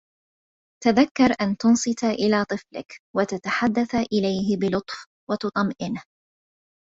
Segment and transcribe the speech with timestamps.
[0.83, 6.03] تذكَّر أن تنصت إلى طفلك، وتتحدَّث إليه بلطف، وتطمئنه.